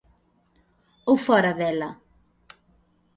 Ou 1.09 1.17
fóra 1.25 1.51
dela? 1.61 1.89